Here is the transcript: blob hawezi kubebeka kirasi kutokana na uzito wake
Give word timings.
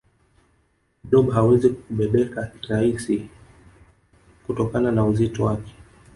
blob 1.03 1.29
hawezi 1.31 1.69
kubebeka 1.69 2.45
kirasi 2.61 3.29
kutokana 4.45 4.91
na 4.91 5.05
uzito 5.05 5.43
wake 5.45 5.75